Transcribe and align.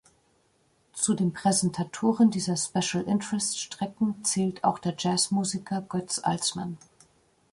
Zu 0.93 1.13
den 1.13 1.31
Präsentatoren 1.31 2.31
dieser 2.31 2.57
Special-Interest-Strecken 2.57 4.23
zählt 4.25 4.63
auch 4.63 4.79
der 4.79 4.95
Jazz-Musiker 4.97 5.83
Götz 5.83 6.17
Alsmann. 6.23 6.79